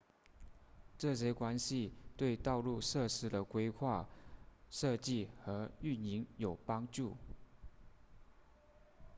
[0.97, 4.09] 这些关系对道路设施的规划
[4.71, 7.15] 设计和运营有帮助